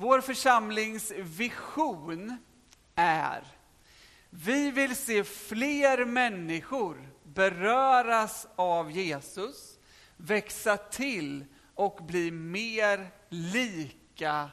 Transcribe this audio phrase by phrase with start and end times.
[0.00, 2.36] Vår församlings vision
[2.94, 3.44] är
[4.30, 9.78] vi vill se fler människor beröras av Jesus,
[10.16, 14.50] växa till och bli mer lika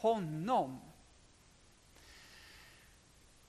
[0.00, 0.80] honom.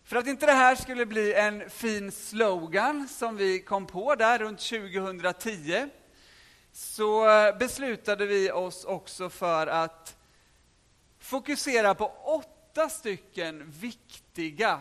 [0.03, 4.39] För att inte det här skulle bli en fin slogan som vi kom på där
[4.39, 5.89] runt 2010
[6.71, 7.25] så
[7.59, 10.17] beslutade vi oss också för att
[11.23, 14.79] fokusera på åtta stycken viktiga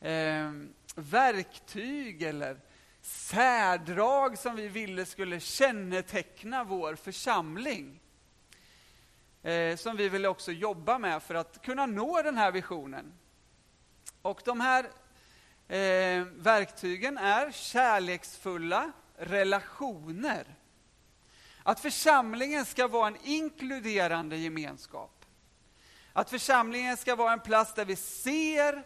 [0.00, 0.50] eh,
[0.94, 2.60] verktyg eller
[3.00, 8.00] särdrag som vi ville skulle känneteckna vår församling.
[9.42, 13.12] Eh, som vi ville också jobba med för att kunna nå den här visionen.
[14.22, 14.84] Och de här
[15.68, 20.46] eh, verktygen är kärleksfulla relationer.
[21.62, 25.21] Att församlingen ska vara en inkluderande gemenskap.
[26.12, 28.82] Att församlingen ska vara en plats där vi ser,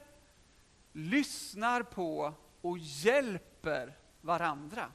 [0.93, 4.93] lyssnar på och hjälper varandra.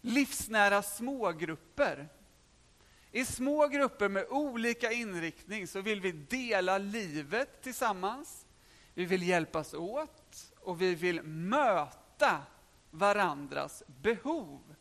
[0.00, 2.08] Livsnära smågrupper.
[3.10, 8.46] I små grupper med olika inriktning så vill vi dela livet tillsammans.
[8.94, 12.42] Vi vill hjälpas åt och vi vill möta
[12.90, 14.73] varandras behov.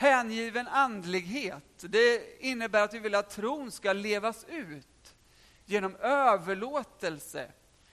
[0.00, 5.16] Hängiven andlighet, det innebär att vi vill att tron ska levas ut
[5.64, 7.52] genom överlåtelse,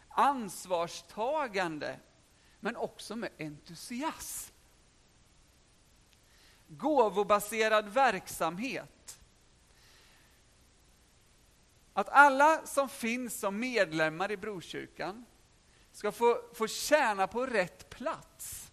[0.09, 1.99] ansvarstagande,
[2.59, 4.53] men också med entusiasm.
[6.67, 9.19] Gåvobaserad verksamhet.
[11.93, 15.25] Att alla som finns som medlemmar i Brokyrkan
[15.91, 18.71] ska få, få tjäna på rätt plats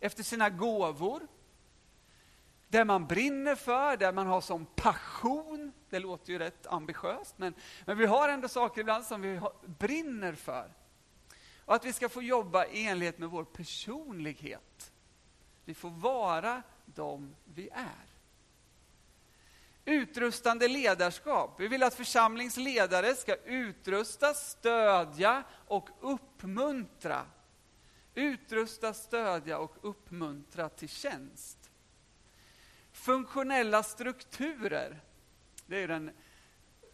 [0.00, 1.28] efter sina gåvor,
[2.72, 5.72] det man brinner för, det man har som passion.
[5.90, 7.54] Det låter ju rätt ambitiöst, men,
[7.86, 10.72] men vi har ändå saker ibland som vi har, brinner för.
[11.64, 14.92] Och att vi ska få jobba i enlighet med vår personlighet.
[15.64, 18.06] Vi får vara de vi är.
[19.84, 21.60] Utrustande ledarskap.
[21.60, 27.26] Vi vill att församlingsledare ska utrusta, stödja och uppmuntra.
[28.14, 31.61] Utrusta, stödja och uppmuntra till tjänst.
[33.02, 35.00] Funktionella strukturer,
[35.66, 36.10] det är den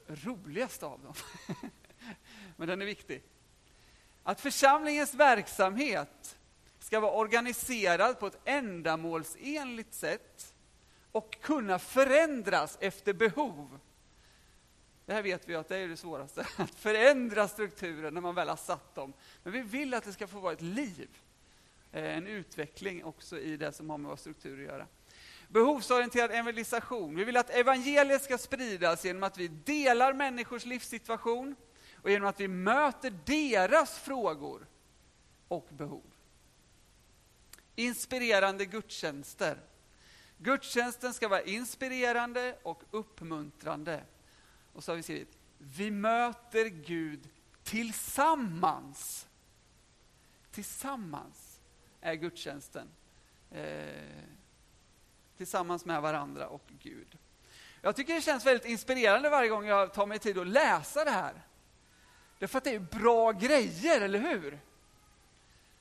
[0.06, 1.14] roligaste av dem.
[2.56, 3.22] Men den är viktig.
[4.22, 6.38] Att församlingens verksamhet
[6.78, 10.54] ska vara organiserad på ett ändamålsenligt sätt
[11.12, 13.78] och kunna förändras efter behov.
[15.06, 18.48] Det här vet vi att det är det svåraste, att förändra strukturer när man väl
[18.48, 19.12] har satt dem.
[19.42, 21.08] Men vi vill att det ska få vara ett liv,
[21.92, 24.86] eh, en utveckling också i det som har med vår struktur att göra.
[25.48, 27.16] Behovsorienterad evangelisation.
[27.16, 31.56] Vi vill att evangeliet ska spridas genom att vi delar människors livssituation
[31.94, 34.66] och genom att vi möter deras frågor
[35.48, 36.14] och behov.
[37.74, 39.60] Inspirerande gudstjänster.
[40.38, 44.04] Gudstjänsten ska vara inspirerande och uppmuntrande.
[44.72, 47.28] Och så har vi skrivit, vi möter Gud
[47.62, 49.26] tillsammans.
[50.50, 51.60] Tillsammans
[52.00, 52.88] är gudstjänsten.
[53.50, 54.24] Eh,
[55.38, 57.18] tillsammans med varandra och Gud.
[57.82, 61.10] Jag tycker det känns väldigt inspirerande varje gång jag tar mig tid att läsa det
[61.10, 61.42] här.
[62.38, 64.58] Därför att det är bra grejer, eller hur?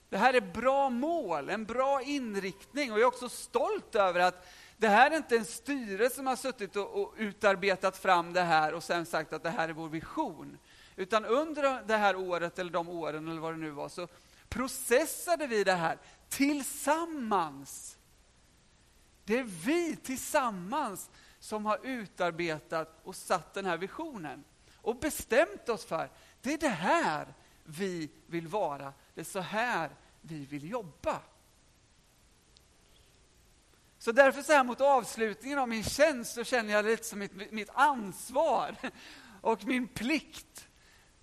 [0.10, 4.48] Det här är bra mål, en bra inriktning och jag är också stolt över att
[4.78, 8.74] det här är inte en styrelse som har suttit och, och, utarbetat fram det här
[8.74, 10.58] och sen sagt att det här är vår vision.
[10.96, 14.08] Utan under det här året, eller de åren, eller vad det nu var, så
[14.50, 15.98] processade vi det här
[16.30, 17.97] tillsammans.
[19.28, 24.44] Det är vi tillsammans som har utarbetat och satt den här visionen
[24.76, 26.10] och bestämt oss för
[26.42, 27.34] det är det här
[27.64, 28.94] vi vill vara.
[29.14, 29.90] Det är så här
[30.22, 31.22] vi vill jobba.
[33.98, 37.20] Så därför så här mot avslutningen av min tjänst så känner jag det lite som
[37.20, 38.76] mitt, mitt ansvar
[39.42, 40.68] och min plikt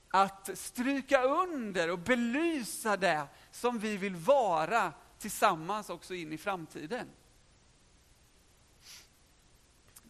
[0.08, 7.08] att stryka under och belysa det som vi vill vara tillsammans också in i framtiden.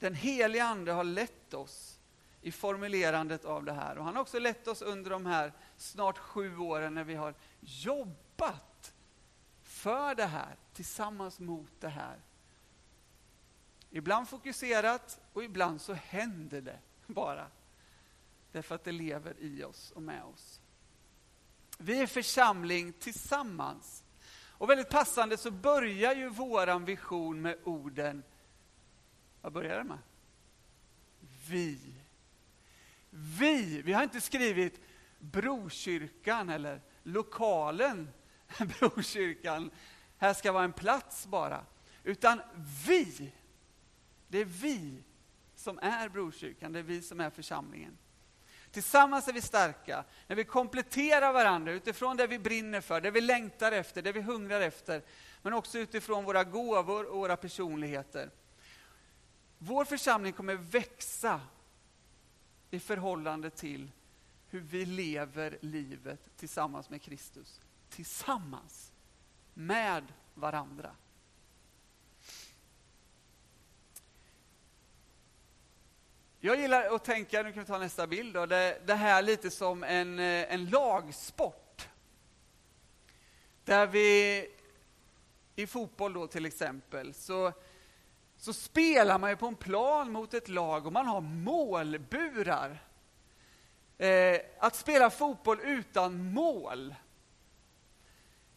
[0.05, 2.01] Den helige Ande har lett oss
[2.41, 3.99] i formulerandet av det här.
[3.99, 7.35] Och han har också lett oss under de här snart sju åren när vi har
[7.61, 8.95] jobbat
[9.63, 12.21] för det här, tillsammans mot det här.
[13.91, 17.47] Ibland fokuserat och ibland så händer det bara.
[18.53, 20.61] Därför att det lever i oss och med oss.
[21.79, 24.05] Vi är församling tillsammans.
[24.49, 28.23] Och väldigt passande så börjar ju våran vision med orden,
[29.45, 29.99] vad börjar det med?
[31.49, 31.79] vi.
[33.11, 33.83] Vi.
[33.83, 34.81] Vi har inte skrivit
[35.19, 38.11] Brokyrkan eller lokalen
[38.79, 39.71] Brokyrkan.
[40.19, 41.65] Här ska vara en plats bara.
[42.03, 42.41] Utan
[42.87, 43.33] vi.
[44.29, 45.03] Det är vi
[45.55, 47.99] som är Brokyrkan, det är vi som är församlingen.
[48.71, 53.21] Tillsammans är vi starka, när vi kompletterar varandra utifrån det vi brinner för, det vi
[53.21, 55.03] längtar efter, det vi hungrar efter,
[55.43, 58.31] men också utifrån våra gåvor och våra personligheter.
[59.67, 61.41] Vår församling kommer växa
[62.71, 63.91] i förhållande till
[64.49, 67.61] hur vi lever livet tillsammans med Kristus.
[67.89, 68.93] Tillsammans
[69.55, 70.91] med varandra.
[76.41, 79.51] Jag gillar att tänka, nu kan vi ta nästa bild, då, det, det här lite
[79.51, 81.89] som en, eh, en lagsport.
[83.65, 84.49] Där vi,
[85.57, 87.53] i fotboll då till exempel, så,
[88.45, 92.83] så spelar man ju på en plan mot ett lag och man har målburar.
[93.99, 96.95] Eh, att spela fotboll utan mål,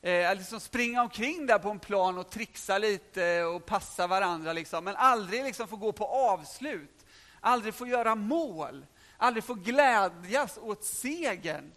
[0.02, 4.54] eh, att liksom springa omkring där på en plan och trixa lite och passa varandra,
[4.54, 6.98] liksom, men aldrig liksom få gå på avslut
[7.40, 8.86] aldrig få göra mål,
[9.18, 11.72] aldrig få glädjas åt segern.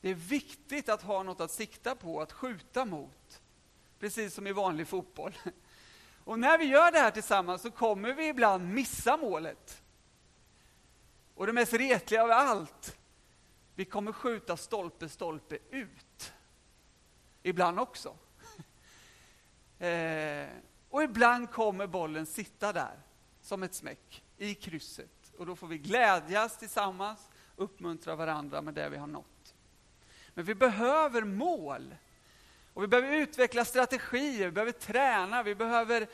[0.00, 3.40] Det är viktigt att ha något att sikta på, att skjuta mot.
[3.98, 5.38] Precis som i vanlig fotboll.
[6.24, 9.82] Och när vi gör det här tillsammans så kommer vi ibland missa målet.
[11.34, 12.96] Och det mest retliga av allt,
[13.74, 16.32] vi kommer skjuta stolpe, stolpe ut.
[17.42, 18.16] Ibland också.
[19.80, 20.48] Eh,
[20.90, 23.00] och ibland kommer bollen sitta där
[23.40, 25.32] som ett smäck i krysset.
[25.36, 29.54] Och då får vi glädjas tillsammans, uppmuntra varandra med det vi har nått.
[30.34, 31.94] Men vi behöver mål.
[32.78, 36.08] Och vi behöver utveckla strategier, vi behöver träna, vi behöver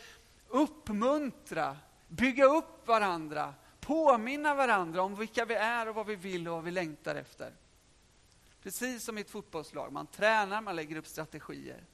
[0.49, 1.77] uppmuntra,
[2.09, 6.65] bygga upp varandra, påminna varandra om vilka vi är och vad vi vill och vad
[6.65, 7.53] vi längtar efter.
[8.63, 11.85] Precis som i ett fotbollslag, man tränar, man lägger upp strategier.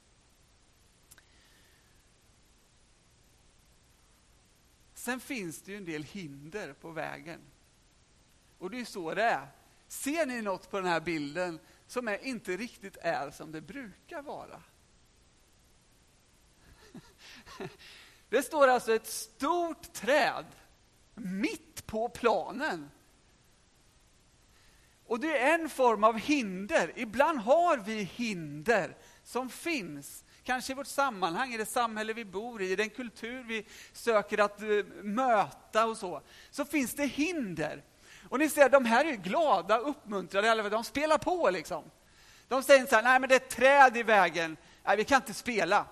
[4.93, 7.41] Sen finns det ju en del hinder på vägen.
[8.57, 9.47] Och det är så det är.
[9.87, 11.59] Ser ni något på den här bilden
[11.91, 14.63] som är, inte riktigt är som det brukar vara?
[18.29, 20.45] Det står alltså ett stort träd
[21.13, 22.91] mitt på planen.
[25.05, 26.93] Och det är en form av hinder.
[26.95, 32.61] Ibland har vi hinder som finns Kanske i vårt sammanhang, i det samhälle vi bor
[32.61, 34.67] i, i den kultur vi söker att eh,
[35.01, 36.21] möta och så,
[36.51, 37.83] så finns det hinder.
[38.31, 41.83] Och ni ser, de här är glada, uppmuntrade, de spelar på liksom.
[42.47, 45.15] De säger så här, nej men det är ett träd i vägen, nej vi kan
[45.15, 45.85] inte spela.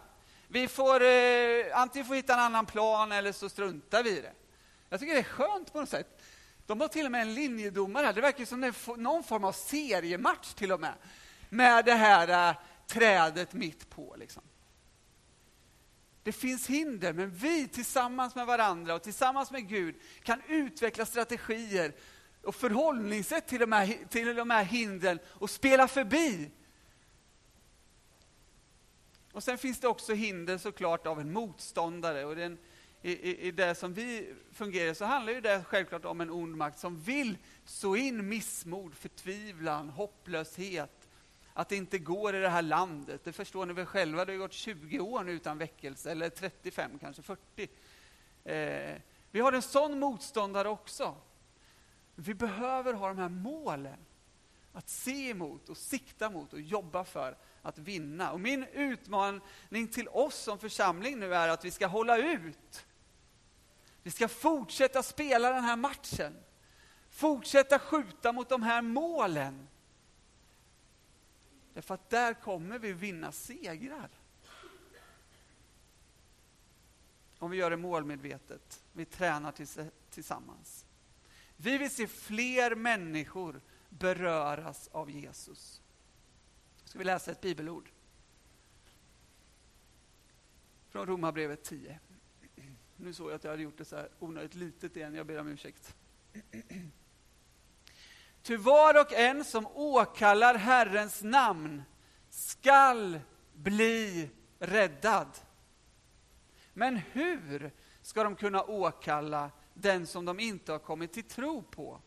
[0.48, 4.34] Vi får, eh, antingen får hitta en annan plan eller så struntar vi i det.
[4.90, 6.22] Jag tycker det är skönt på något sätt.
[6.66, 10.54] De har till och med en linjedomare här, det verkar som någon form av seriematch
[10.54, 10.94] till och med.
[11.50, 12.56] Med det här eh,
[12.88, 14.16] trädet mitt på.
[14.18, 14.44] Liksom.
[16.24, 21.94] Det finns hinder, men vi tillsammans med varandra och tillsammans med Gud kan utveckla strategier
[22.50, 26.52] och förhållningssätt till de här, till de här hindren och spela förbi.
[29.32, 32.26] Och Sen finns det också hinder såklart av en motståndare.
[32.26, 32.58] Och den,
[33.02, 36.58] i, i, I det som vi fungerar så handlar ju det självklart om en ond
[36.58, 41.08] makt som vill så in missmod, förtvivlan, hopplöshet,
[41.54, 43.22] att det inte går i det här landet.
[43.24, 47.00] Det förstår ni väl själva, det har gått 20 år nu utan väckelse, eller 35,
[47.00, 47.70] kanske 40.
[48.44, 49.02] Eh,
[49.32, 51.16] vi har en sån motståndare också.
[52.22, 54.00] Vi behöver ha de här målen
[54.74, 58.32] att se emot och sikta mot och jobba för att vinna.
[58.32, 62.86] Och min utmaning till oss som församling nu är att vi ska hålla ut.
[64.04, 66.36] Vi ska fortsätta spela den här matchen.
[67.10, 69.68] Fortsätta skjuta mot de här målen.
[71.74, 74.10] Därför att där kommer vi vinna segrar.
[77.40, 79.54] Om vi gör det målmedvetet, vi tränar
[80.10, 80.86] tillsammans.
[81.62, 85.82] Vi vill se fler människor beröras av Jesus.
[86.84, 87.90] Ska vi läsa ett bibelord?
[90.90, 92.00] Från Romarbrevet 10.
[92.96, 95.40] Nu såg jag att jag hade gjort det så här onödigt litet igen, jag ber
[95.40, 95.96] om ursäkt.
[98.42, 101.84] Ty var och en som åkallar Herrens namn
[102.30, 103.20] skall
[103.54, 105.28] bli räddad.
[106.74, 112.02] Men hur ska de kunna åkalla den som de inte har kommit till tro på?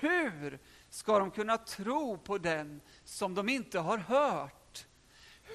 [0.00, 4.86] Hur ska de kunna tro på den som de inte har hört?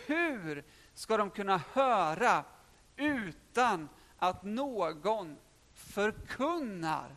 [0.07, 2.43] Hur ska de kunna höra
[2.95, 5.38] utan att någon
[5.74, 7.15] förkunnar.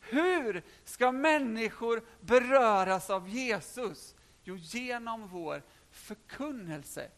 [0.00, 4.14] Hur ska människor beröras av Jesus?
[4.44, 7.10] Jo, genom vår förkunnelse.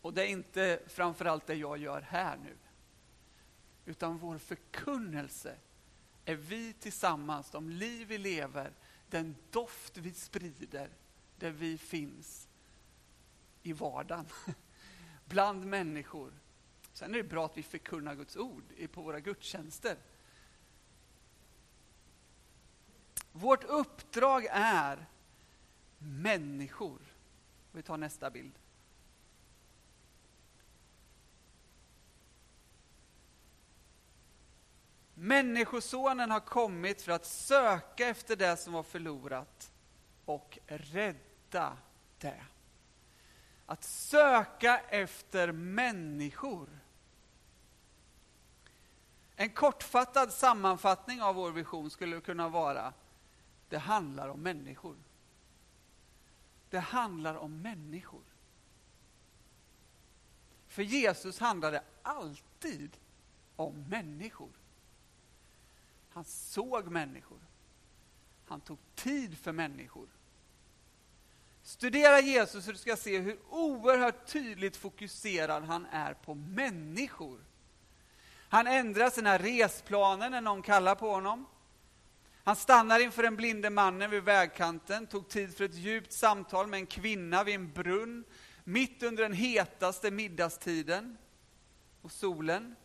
[0.00, 2.56] Och det är inte framförallt det jag gör här nu.
[3.84, 5.56] Utan vår förkunnelse
[6.24, 8.72] är vi tillsammans, de liv vi lever,
[9.08, 10.90] den doft vi sprider
[11.36, 12.48] där vi finns
[13.62, 14.26] i vardagen,
[15.24, 16.32] bland människor.
[16.92, 19.96] Sen är det bra att vi förkunnar Guds ord på våra gudstjänster.
[23.32, 25.06] Vårt uppdrag är
[25.98, 27.00] människor.
[27.72, 28.58] Vi tar nästa bild.
[35.22, 39.72] Människosonen har kommit för att söka efter det som var förlorat
[40.24, 41.76] och rädda
[42.18, 42.44] det.
[43.66, 46.68] Att söka efter människor.
[49.36, 52.92] En kortfattad sammanfattning av vår vision skulle kunna vara
[53.68, 54.96] det handlar om människor.
[56.70, 58.24] Det handlar om människor.
[60.66, 62.96] För Jesus handlar det alltid
[63.56, 64.61] om människor.
[66.12, 67.38] Han såg människor.
[68.46, 70.08] Han tog tid för människor.
[71.62, 77.40] Studera Jesus så du ska se hur oerhört tydligt fokuserad han är på människor.
[78.48, 81.46] Han ändrar sina resplaner när någon kallar på honom.
[82.44, 86.78] Han stannar inför den blinde mannen vid vägkanten, tog tid för ett djupt samtal med
[86.78, 88.24] en kvinna vid en brunn,
[88.64, 91.18] mitt under den hetaste middagstiden
[92.02, 92.76] och solen.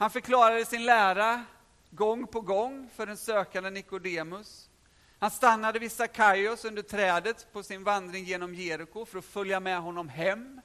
[0.00, 1.44] Han förklarade sin lära
[1.90, 4.70] gång på gång för den sökande Nikodemus.
[5.18, 9.80] Han stannade vid Sackaios under trädet på sin vandring genom Jeriko för att följa med
[9.80, 10.60] honom hem.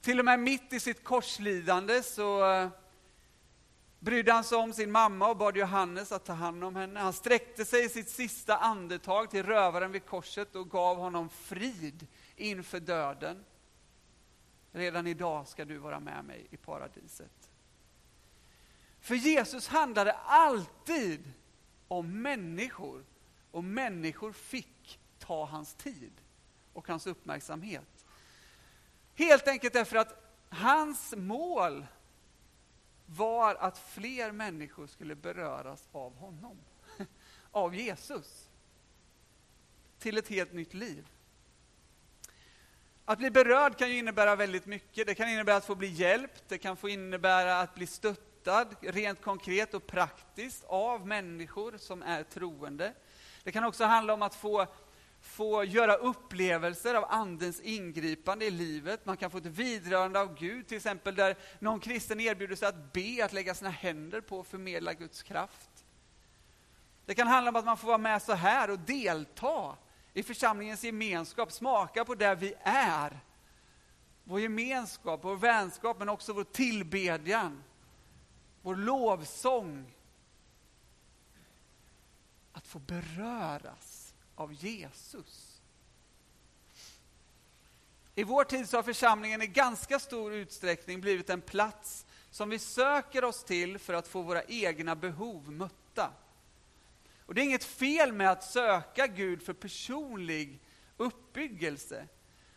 [0.00, 2.68] Till och med mitt i sitt korslidande så eh,
[3.98, 7.00] brydde han sig om sin mamma och bad Johannes att ta hand om henne.
[7.00, 12.06] Han sträckte sig i sitt sista andetag till rövaren vid korset och gav honom frid
[12.36, 13.44] inför döden.
[14.72, 17.37] Redan idag ska du vara med mig i paradiset.
[19.00, 21.32] För Jesus handlade alltid
[21.88, 23.04] om människor
[23.50, 26.12] och människor fick ta hans tid
[26.72, 28.04] och hans uppmärksamhet.
[29.14, 31.86] Helt enkelt därför att hans mål
[33.06, 36.58] var att fler människor skulle beröras av honom,
[37.50, 38.50] av Jesus,
[39.98, 41.08] till ett helt nytt liv.
[43.04, 45.06] Att bli berörd kan ju innebära väldigt mycket.
[45.06, 47.86] Det kan innebära att få bli hjälpt, det kan få innebära att bli
[48.40, 52.92] stöttad rent konkret och praktiskt av människor som är troende.
[53.42, 54.66] Det kan också handla om att få
[55.20, 59.06] få göra upplevelser av Andens ingripande i livet.
[59.06, 62.92] Man kan få ett vidrörande av Gud, till exempel där någon kristen erbjuder sig att
[62.92, 65.84] be, att lägga sina händer på och förmedla Guds kraft.
[67.06, 69.76] Det kan handla om att man får vara med så här och delta
[70.14, 73.20] i församlingens gemenskap, smaka på där vi är.
[74.24, 77.62] Vår gemenskap, vår vänskap, men också vår tillbedjan,
[78.68, 79.94] vår lovsång.
[82.52, 85.60] Att få beröras av Jesus.
[88.14, 92.58] I vår tid så har församlingen i ganska stor utsträckning blivit en plats som vi
[92.58, 96.12] söker oss till för att få våra egna behov mötta.
[97.26, 100.60] Och det är inget fel med att söka Gud för personlig
[100.96, 102.08] uppbyggelse.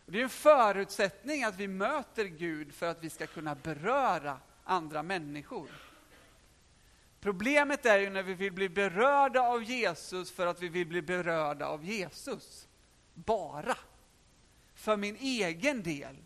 [0.06, 4.38] Och det är en förutsättning att vi möter Gud för att vi ska kunna beröra
[4.64, 5.91] andra människor.
[7.22, 11.02] Problemet är ju när vi vill bli berörda av Jesus för att vi vill bli
[11.02, 12.68] berörda av Jesus.
[13.14, 13.76] Bara.
[14.74, 16.16] För min egen del.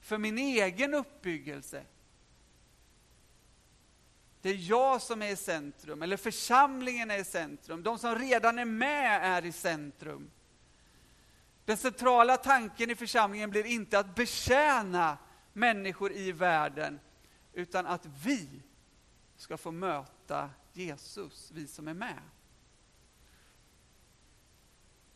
[0.00, 1.84] För min egen uppbyggelse.
[4.42, 7.82] Det är jag som är i centrum, eller församlingen är i centrum.
[7.82, 10.30] De som redan är med är i centrum.
[11.64, 15.18] Den centrala tanken i församlingen blir inte att betjäna
[15.52, 17.00] människor i världen,
[17.52, 18.62] utan att vi
[19.36, 22.20] ska få möta Jesus, vi som är med.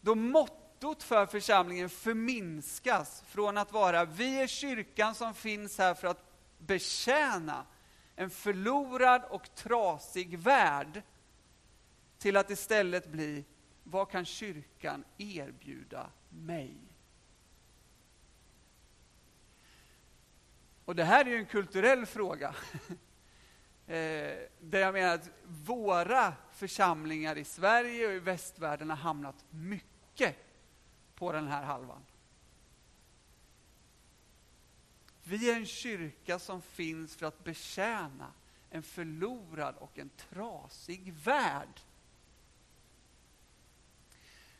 [0.01, 6.09] Då mottot för församlingen förminskas från att vara vi är kyrkan som finns här för
[6.09, 6.25] att
[6.59, 7.67] betjäna
[8.17, 11.03] en förlorad och trasig värld
[12.19, 13.45] till att istället bli
[13.85, 16.77] vad kan kyrkan erbjuda mig?
[20.85, 22.55] Och det här är ju en kulturell fråga.
[23.91, 30.37] Eh, där jag menar att våra församlingar i Sverige och i västvärlden har hamnat mycket
[31.15, 32.05] på den här halvan.
[35.23, 38.33] Vi är en kyrka som finns för att betjäna
[38.71, 41.81] en förlorad och en trasig värld.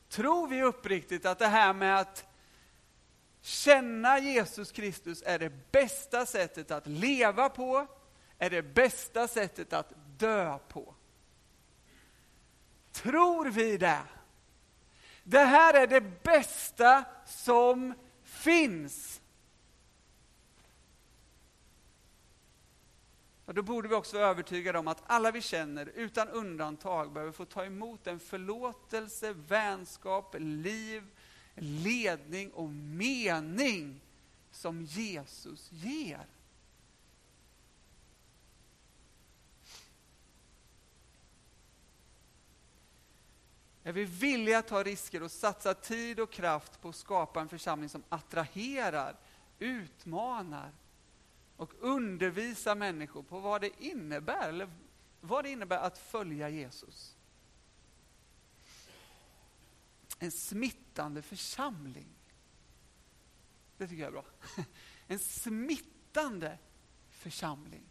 [0.09, 2.27] Tror vi uppriktigt att det här med att
[3.41, 7.87] känna Jesus Kristus är det bästa sättet att leva på,
[8.41, 10.95] är det bästa sättet att dö på?
[12.93, 14.03] Tror vi det?
[15.25, 19.21] Det här är det bästa som finns.
[23.47, 27.33] Ja, då borde vi också vara övertygade om att alla vi känner, utan undantag, behöver
[27.33, 31.03] få ta emot den förlåtelse, vänskap, liv,
[31.55, 34.01] ledning och mening
[34.51, 36.27] som Jesus ger.
[43.83, 47.49] Är vi villiga att ta risker och satsa tid och kraft på att skapa en
[47.49, 49.17] församling som attraherar,
[49.59, 50.73] utmanar
[51.57, 54.71] och undervisar människor på vad det innebär, eller
[55.21, 57.17] vad det innebär att följa Jesus?
[60.19, 62.09] En smittande församling.
[63.77, 64.25] Det tycker jag är bra.
[65.07, 66.59] En smittande
[67.11, 67.83] församling.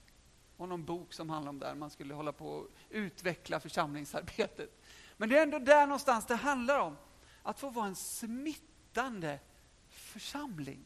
[0.58, 4.82] Och någon bok som handlar om det, man skulle hålla på att utveckla församlingsarbetet.
[5.20, 6.98] Men det är ändå där någonstans det handlar om.
[7.44, 9.40] Att få vara en smittande
[9.90, 10.84] församling.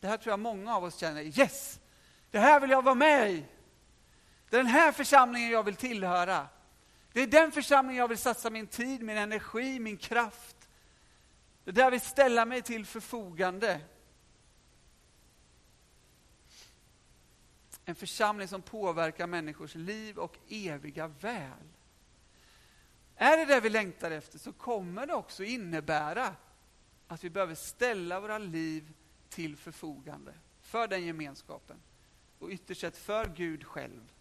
[0.00, 1.80] Det här tror jag många av oss känner, yes!
[2.30, 3.46] Det här vill jag vara med i.
[4.50, 6.48] Det är den här församlingen jag vill tillhöra.
[7.12, 10.68] Det är den församlingen jag vill satsa min tid, min energi, min kraft.
[11.64, 13.80] Det är där jag vill ställa mig till förfogande.
[17.84, 21.73] En församling som påverkar människors liv och eviga väl.
[23.16, 26.36] Är det det vi längtar efter så kommer det också innebära
[27.08, 28.92] att vi behöver ställa våra liv
[29.28, 31.76] till förfogande för den gemenskapen.
[32.38, 34.12] Och ytterst sett för Gud själv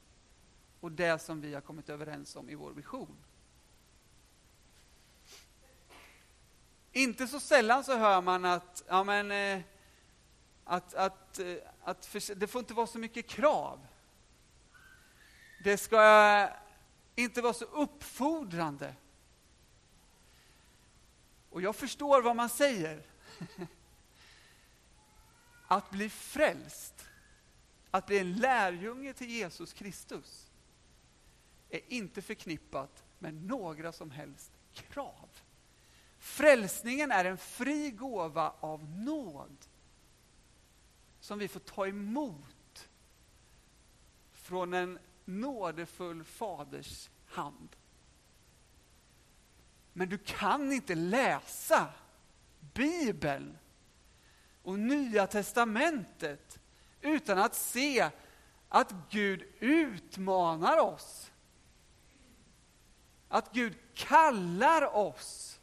[0.80, 3.18] och det som vi har kommit överens om i vår vision.
[6.91, 9.62] Inte så sällan så hör man att, ja men, eh,
[10.63, 13.88] att, att, eh, att för, det får inte vara så mycket krav.
[15.63, 16.50] Det ska
[17.15, 18.95] inte var så uppfordrande.
[21.49, 23.04] Och jag förstår vad man säger.
[25.67, 27.06] Att bli frälst,
[27.91, 30.52] att bli en lärjunge till Jesus Kristus,
[31.69, 35.30] är inte förknippat med några som helst krav.
[36.19, 39.58] Frälsningen är en fri gåva av nåd
[41.19, 42.89] som vi får ta emot
[44.32, 47.76] från en nådefull faders hand.
[49.94, 51.88] Men du kan inte läsa
[52.74, 53.58] Bibeln
[54.64, 56.60] och Nya testamentet
[57.02, 58.10] utan att se
[58.70, 61.32] att Gud utmanar oss.
[63.28, 65.60] Att Gud kallar oss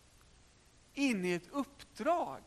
[0.95, 2.43] in i ett uppdrag.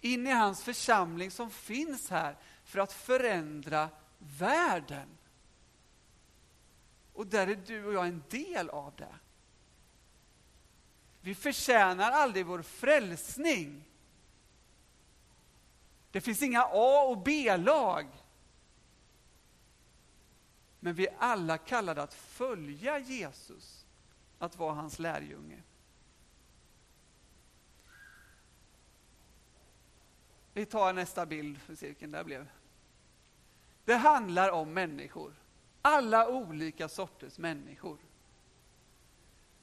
[0.00, 5.08] In i hans församling som finns här för att förändra världen.
[7.12, 9.14] Och där är du och jag en del av det.
[11.20, 13.84] Vi förtjänar aldrig vår frälsning.
[16.10, 18.06] Det finns inga A och B-lag.
[20.80, 23.86] Men vi är alla kallade att följa Jesus,
[24.38, 25.62] att vara hans lärjunge.
[30.52, 32.12] Vi tar nästa bild för cirkeln.
[32.12, 32.48] Där blev.
[33.86, 35.34] Det handlar om människor.
[35.82, 37.98] Alla olika sorters människor.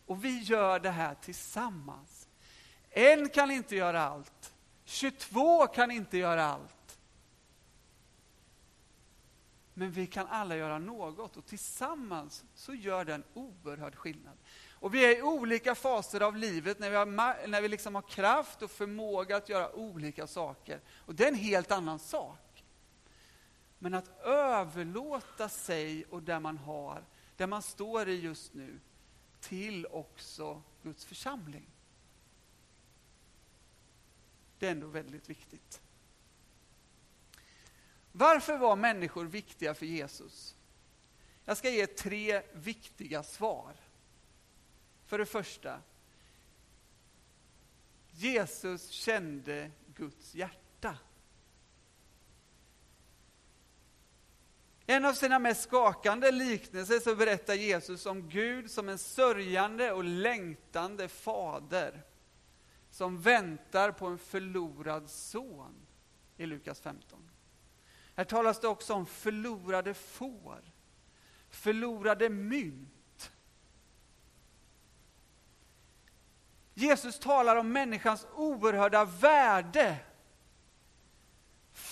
[0.06, 2.28] Och vi gör det här tillsammans.
[2.90, 4.54] En kan inte göra allt.
[4.86, 7.00] 22 kan inte göra allt.
[9.74, 14.38] Men vi kan alla göra något och tillsammans så gör det en oerhörd skillnad.
[14.72, 18.02] Och vi är i olika faser av livet när vi, har, när vi liksom har
[18.02, 20.80] kraft och förmåga att göra olika saker.
[20.98, 22.53] Och det är en helt annan sak.
[23.84, 27.04] Men att överlåta sig och det man har,
[27.38, 28.80] det man står i just nu,
[29.40, 31.66] till också Guds församling.
[34.60, 35.82] Det är ändå väldigt viktigt.
[38.12, 40.56] Varför var människor viktiga för Jesus?
[41.46, 43.74] Jag ska ge tre viktiga svar.
[45.06, 45.82] För det första,
[48.12, 50.63] Jesus kände Guds hjärta.
[54.86, 60.04] En av sina mest skakande liknelser så berättar Jesus om Gud som en sörjande och
[60.04, 62.04] längtande fader
[62.90, 65.86] som väntar på en förlorad son.
[66.38, 67.30] i Lukas 15.
[68.16, 70.62] Här talas det också om förlorade får,
[71.50, 73.32] förlorade mynt.
[76.74, 79.98] Jesus talar om människans oerhörda värde.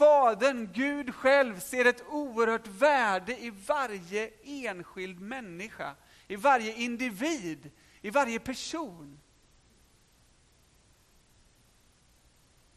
[0.02, 5.96] Fadern, Gud själv, ser ett oerhört värde i varje enskild människa,
[6.28, 9.20] i varje individ, i varje person.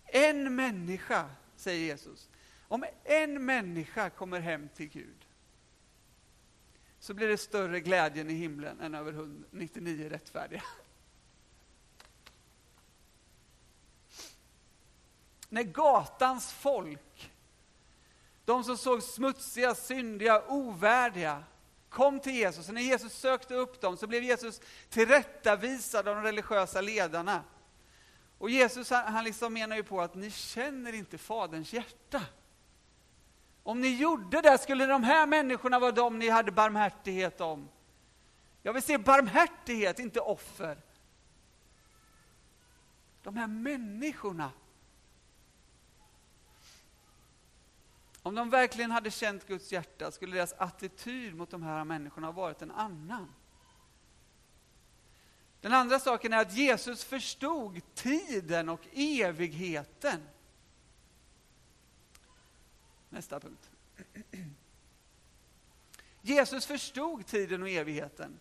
[0.04, 2.28] En människa, säger Jesus,
[2.68, 5.26] om en människa kommer hem till Gud
[6.98, 10.62] så blir det större glädjen i himlen än över 99 rättfärdiga.
[15.54, 17.32] När gatans folk,
[18.44, 21.44] de som såg smutsiga, syndiga, ovärdiga,
[21.88, 26.22] kom till Jesus, och när Jesus sökte upp dem så blev Jesus tillrättavisad av de
[26.24, 27.44] religiösa ledarna.
[28.38, 32.22] Och Jesus han liksom menar ju på att ni känner inte Faderns hjärta.
[33.62, 37.68] Om ni gjorde det skulle de här människorna vara de ni hade barmhärtighet om.
[38.62, 40.78] Jag vill se barmhärtighet, inte offer.
[43.22, 44.50] De här människorna.
[48.24, 52.32] Om de verkligen hade känt Guds hjärta skulle deras attityd mot de här människorna ha
[52.32, 53.34] varit en annan.
[55.60, 60.20] Den andra saken är att Jesus förstod tiden och evigheten.
[63.08, 63.70] Nästa punkt.
[66.20, 68.40] Jesus förstod tiden och evigheten.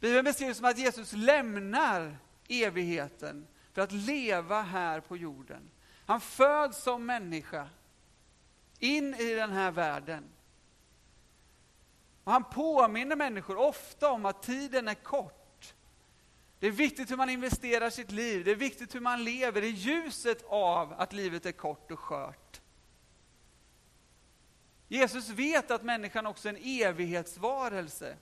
[0.00, 2.16] Bibeln beskriver som att Jesus lämnar
[2.48, 5.70] evigheten för att leva här på jorden.
[6.06, 7.68] Han föds som människa
[8.78, 10.24] in i den här världen.
[12.24, 15.74] Och han påminner människor ofta om att tiden är kort.
[16.58, 19.68] Det är viktigt hur man investerar sitt liv, det är viktigt hur man lever i
[19.68, 22.60] ljuset av att livet är kort och skört.
[24.88, 28.16] Jesus vet att människan också är en evighetsvarelse.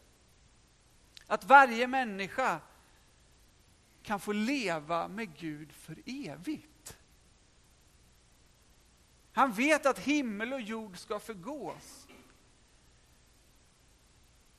[1.27, 2.61] Att varje människa
[4.03, 6.76] kan få leva med Gud för evigt.
[9.37, 12.09] Han vet att himmel och jord ska förgås.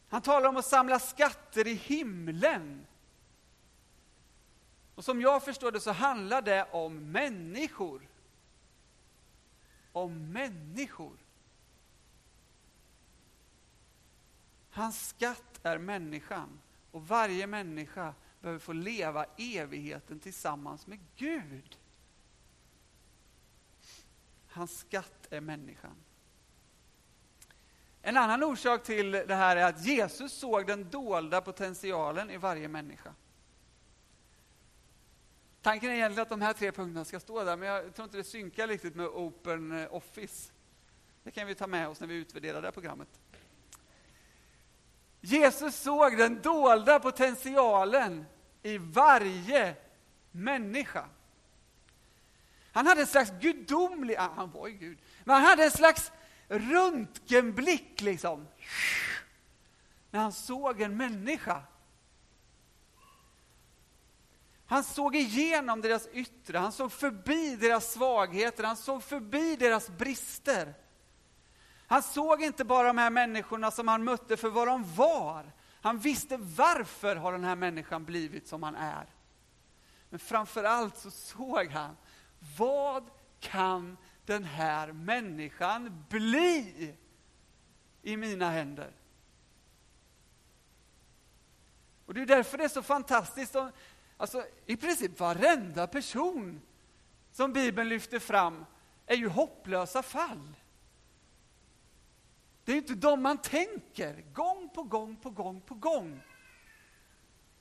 [0.07, 2.85] Han talar om att samla skatter i himlen.
[4.95, 8.07] Och som jag förstår det så handlar det om människor.
[9.91, 11.17] Om människor.
[14.69, 16.59] Hans skatt är människan
[16.91, 21.77] och varje människa behöver få leva evigheten tillsammans med Gud.
[24.57, 25.95] Hans skatt är människan.
[28.01, 32.67] En annan orsak till det här är att Jesus såg den dolda potentialen i varje
[32.67, 33.13] människa.
[35.61, 38.17] Tanken är egentligen att de här tre punkterna ska stå där, men jag tror inte
[38.17, 40.51] det synkar riktigt med Open Office.
[41.23, 43.19] Det kan vi ta med oss när vi utvärderar det här programmet.
[45.21, 48.25] Jesus såg den dolda potentialen
[48.63, 49.75] i varje
[50.31, 51.05] människa.
[52.77, 56.11] Han hade en slags gudomlig, ah, han var ju Gud, men han hade en slags
[56.47, 58.47] röntgenblick liksom.
[60.11, 61.61] När han såg en människa.
[64.65, 70.73] Han såg igenom deras yttre, han såg förbi deras svagheter, han såg förbi deras brister.
[71.87, 75.51] Han såg inte bara de här människorna som han mötte för vad de var.
[75.81, 79.05] Han visste varför har den här människan blivit som han är.
[80.09, 81.97] Men framför allt så såg han,
[82.57, 86.95] vad kan den här människan bli
[88.01, 88.91] i mina händer?
[92.05, 93.55] Och det är därför det är så fantastiskt.
[94.17, 96.61] Alltså, I princip varenda person
[97.31, 98.65] som Bibeln lyfter fram
[99.05, 100.53] är ju hopplösa fall.
[102.63, 106.21] Det är inte de man tänker, gång på gång på gång på gång.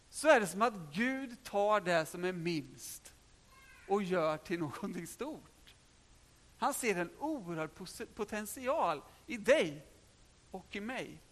[0.08, 3.15] Så är det som att Gud tar det som är minst
[3.88, 5.74] och gör till någonting stort.
[6.58, 7.70] Han ser en oerhörd
[8.14, 9.86] potential i dig
[10.50, 11.22] och i mig.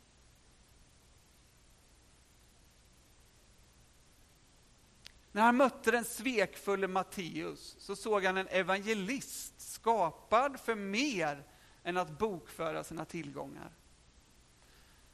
[5.32, 11.44] När han mötte den svekfulle Matteus så såg han en evangelist skapad för mer
[11.82, 13.70] än att bokföra sina tillgångar.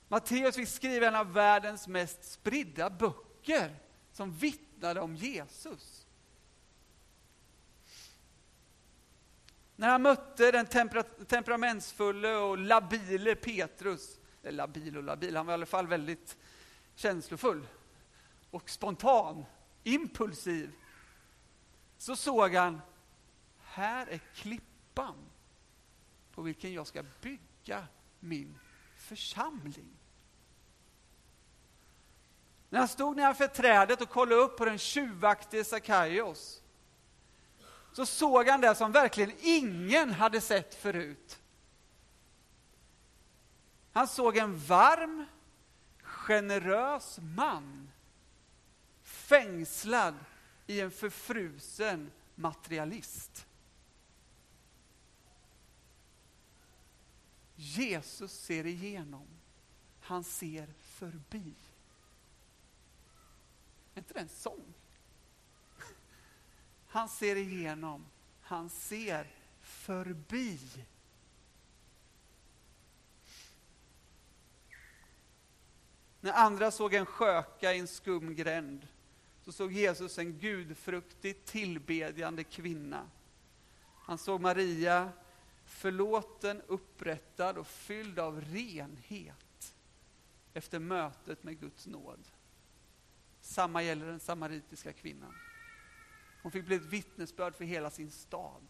[0.09, 3.77] Matteus fick skriva en av världens mest spridda böcker
[4.13, 6.00] som vittnade om Jesus.
[9.81, 15.53] När han mötte den tempera temperamentsfulle och labile Petrus, eller labil och labil, han var
[15.53, 16.37] i alla fall väldigt
[16.95, 17.67] känslofull
[18.51, 19.45] och spontan
[19.83, 20.73] impulsiv,
[21.99, 22.81] så såg han,
[23.59, 25.15] här är klippan
[26.35, 27.87] på vilken jag ska bygga
[28.19, 28.59] min
[28.97, 29.97] församling.
[32.69, 36.60] När han stod nedanför trädet och kollade upp på den tjuvaktige Sakaios
[37.93, 41.41] så såg han det som verkligen ingen hade sett förut.
[43.93, 45.27] Han såg en varm,
[46.03, 47.91] generös man
[49.03, 50.15] fängslad
[50.67, 53.47] i en förfrusen materialist.
[57.57, 59.27] Jesus ser igenom.
[60.01, 61.55] Han ser förbi.
[63.95, 64.75] Är inte det en sång?
[66.91, 68.07] Han ser igenom.
[68.43, 69.27] Han ser
[69.61, 70.59] förbi.
[76.21, 78.89] När andra såg en sköka i en skum gränd
[79.45, 83.11] så såg Jesus en gudfruktig tillbedjande kvinna.
[83.95, 85.13] Han såg Maria
[85.65, 89.75] förlåten, upprättad och fylld av renhet
[90.55, 92.29] efter mötet med Guds nåd.
[93.41, 95.35] Samma gäller den samaritiska kvinnan.
[96.43, 98.63] Hon fick bli ett vittnesbörd för hela sin stad.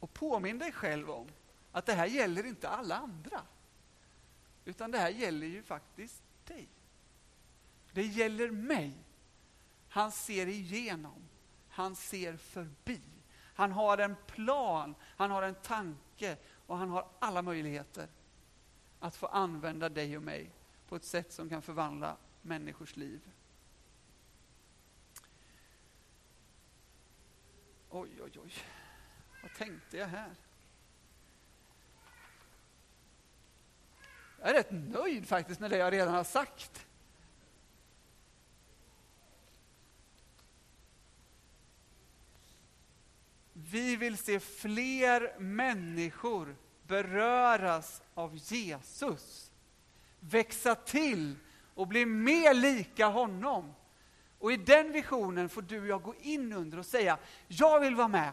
[0.00, 1.28] Och påminn dig själv om
[1.72, 3.42] att det här gäller inte alla andra.
[4.64, 6.68] Utan det här gäller ju faktiskt dig.
[7.92, 8.94] Det gäller mig.
[9.88, 11.28] Han ser igenom.
[11.68, 13.00] Han ser förbi.
[13.54, 18.08] Han har en plan, han har en tanke och han har alla möjligheter
[19.00, 20.50] att få använda dig och mig
[20.88, 23.20] på ett sätt som kan förvandla människors liv.
[27.90, 28.52] Oj, oj, oj.
[29.42, 30.34] Vad tänkte jag här?
[34.40, 36.86] Jag är rätt nöjd faktiskt med det jag redan har sagt.
[43.52, 49.52] Vi vill se fler människor beröras av Jesus.
[50.20, 51.36] Växa till
[51.80, 53.74] och bli mer lika honom.
[54.38, 57.96] Och i den visionen får du och jag gå in under och säga, jag vill
[57.96, 58.32] vara med.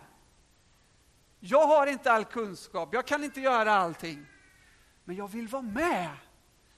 [1.40, 4.26] Jag har inte all kunskap, jag kan inte göra allting.
[5.04, 6.10] Men jag vill vara med.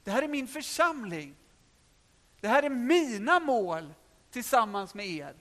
[0.04, 1.36] Det här är min församling.
[2.40, 3.94] Det här är mina mål
[4.32, 5.36] tillsammans med er.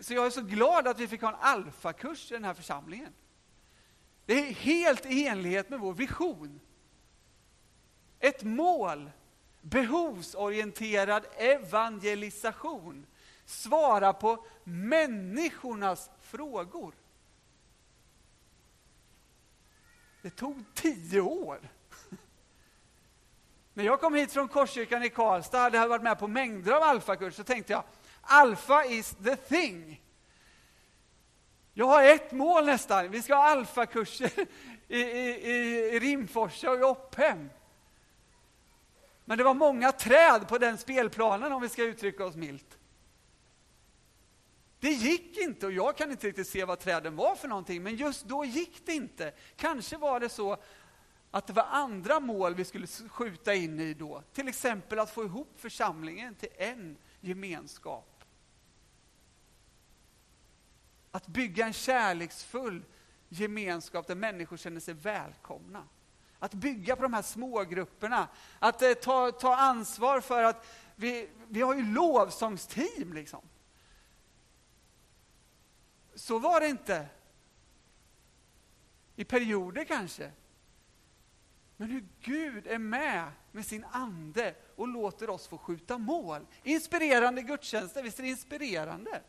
[0.00, 3.12] Så jag är så glad att vi fick ha en alfakurs i den här församlingen.
[4.26, 6.60] Det är helt i enlighet med vår vision.
[8.20, 9.10] Ett mål,
[9.60, 13.06] behovsorienterad evangelisation.
[13.44, 16.94] Svara på människornas frågor.
[20.22, 21.60] Det tog tio år.
[23.74, 26.82] När jag kom hit från Korskyrkan i Karlstad hade jag varit med på mängder av
[26.82, 27.84] alfakurser så tänkte jag
[28.20, 30.02] Alfa is the thing.
[31.72, 33.10] Jag har ett mål nästan.
[33.10, 34.32] Vi ska ha alfakurser
[34.88, 35.56] i, i,
[35.94, 37.50] i Rimforsa och i Opphem.
[39.24, 42.78] Men det var många träd på den spelplanen om vi ska uttrycka oss milt.
[44.80, 47.96] Det gick inte och jag kan inte riktigt se vad träden var för någonting, men
[47.96, 49.32] just då gick det inte.
[49.56, 50.56] Kanske var det så
[51.30, 54.22] att det var andra mål vi skulle skjuta in i då.
[54.32, 58.09] Till exempel att få ihop församlingen till en gemenskap.
[61.10, 62.84] Att bygga en kärleksfull
[63.28, 65.88] gemenskap där människor känner sig välkomna.
[66.38, 68.28] Att bygga på de här smågrupperna.
[68.58, 73.40] Att eh, ta, ta ansvar för att vi, vi har ju lovsångsteam liksom.
[76.14, 77.08] Så var det inte.
[79.16, 80.32] I perioder kanske.
[81.76, 86.46] Men hur Gud är med med sin ande och låter oss få skjuta mål.
[86.62, 89.22] Inspirerande gudstjänster, visst är det inspirerande?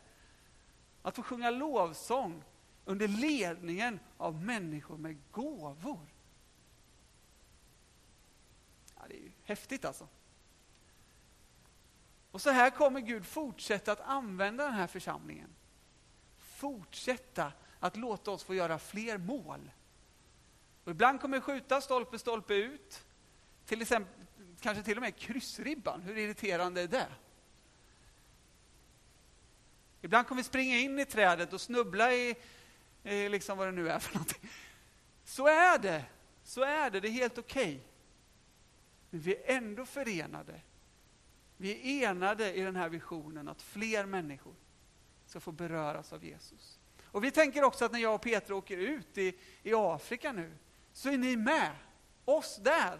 [1.01, 2.43] Att få sjunga lovsång
[2.85, 6.07] under ledningen av människor med gåvor.
[8.95, 10.07] Ja, det är ju häftigt alltså.
[12.31, 15.49] Och så här kommer Gud fortsätta att använda den här församlingen.
[16.37, 19.71] Fortsätta att låta oss få göra fler mål.
[20.83, 23.05] Och ibland kommer vi skjuta stolpe, stolpe ut.
[23.65, 24.25] Till exempel,
[24.61, 26.01] kanske till och med kryssribban.
[26.01, 27.07] Hur irriterande är det?
[30.01, 32.35] Ibland kommer vi springa in i trädet och snubbla i,
[33.03, 34.49] i liksom vad det nu är för någonting.
[35.23, 36.05] Så är det.
[36.43, 36.99] Så är det.
[36.99, 37.63] Det är helt okej.
[37.63, 37.79] Okay.
[39.09, 40.61] Men vi är ändå förenade.
[41.57, 44.55] Vi är enade i den här visionen att fler människor
[45.25, 46.79] ska få beröras av Jesus.
[47.03, 50.57] Och vi tänker också att när jag och Petra åker ut i, i Afrika nu,
[50.93, 51.75] så är ni med
[52.25, 52.99] oss där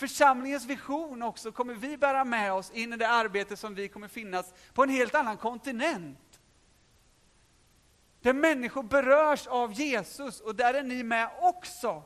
[0.00, 4.08] församlingens vision också kommer vi bära med oss in i det arbete som vi kommer
[4.08, 6.40] finnas på en helt annan kontinent.
[8.20, 12.02] Där människor berörs av Jesus och där är ni med också.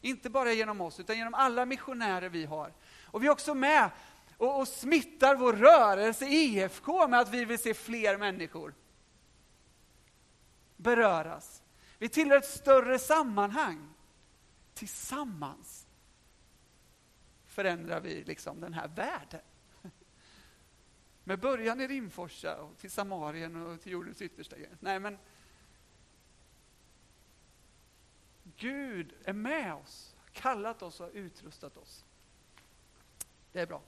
[0.00, 2.72] Inte bara genom oss, utan genom alla missionärer vi har.
[3.04, 3.90] Och vi är också med
[4.36, 8.74] och, och smittar vår rörelse EFK med att vi vill se fler människor
[10.76, 11.62] beröras.
[11.98, 13.88] Vi tillhör ett större sammanhang.
[14.74, 15.83] Tillsammans
[17.54, 19.40] förändrar vi liksom den här världen.
[21.24, 24.80] Med början i Rimforsa, och till Samarien och till jordens yttersta gräns.
[24.80, 25.18] Nej, men
[28.56, 32.04] Gud är med oss, har kallat oss och utrustat oss.
[33.52, 33.82] Det är bra.